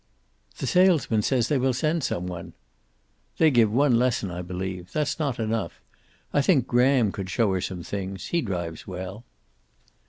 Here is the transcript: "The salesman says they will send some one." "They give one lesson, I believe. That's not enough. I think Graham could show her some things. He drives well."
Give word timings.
"The 0.57 0.65
salesman 0.65 1.21
says 1.21 1.47
they 1.47 1.59
will 1.59 1.73
send 1.75 2.03
some 2.03 2.25
one." 2.25 2.53
"They 3.37 3.51
give 3.51 3.71
one 3.71 3.99
lesson, 3.99 4.31
I 4.31 4.41
believe. 4.41 4.91
That's 4.93 5.19
not 5.19 5.39
enough. 5.39 5.79
I 6.33 6.41
think 6.41 6.65
Graham 6.65 7.11
could 7.11 7.29
show 7.29 7.53
her 7.53 7.61
some 7.61 7.83
things. 7.83 8.29
He 8.29 8.41
drives 8.41 8.87
well." 8.87 9.23